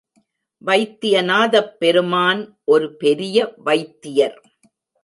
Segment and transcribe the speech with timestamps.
[0.61, 2.41] வைத்தியநாதப் பெருமான்
[2.65, 3.53] ஒரு பெரிய
[3.57, 4.37] வைத்தியர்.